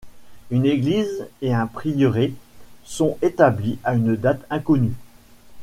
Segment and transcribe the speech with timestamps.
[0.49, 2.33] Une église et un prieuré
[2.83, 4.95] sont établis à une date inconnue.